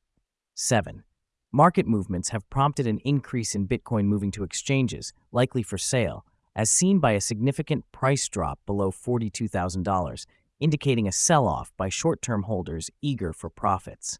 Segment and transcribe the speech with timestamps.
[0.54, 1.04] 7.
[1.52, 6.24] Market movements have prompted an increase in Bitcoin moving to exchanges, likely for sale,
[6.56, 10.26] as seen by a significant price drop below $42,000,
[10.60, 14.18] indicating a sell off by short term holders eager for profits.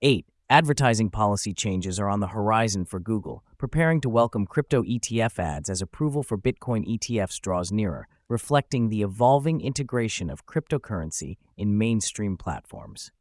[0.00, 0.26] 8.
[0.50, 5.68] Advertising policy changes are on the horizon for Google, preparing to welcome crypto ETF ads
[5.68, 12.38] as approval for Bitcoin ETFs draws nearer, reflecting the evolving integration of cryptocurrency in mainstream
[12.38, 13.12] platforms.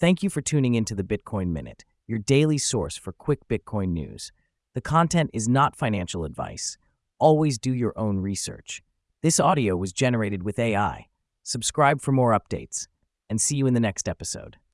[0.00, 4.32] Thank you for tuning into the Bitcoin Minute, your daily source for quick Bitcoin news.
[4.74, 6.76] The content is not financial advice.
[7.20, 8.82] Always do your own research.
[9.22, 11.06] This audio was generated with AI.
[11.44, 12.88] Subscribe for more updates,
[13.30, 14.58] and see you in the next episode.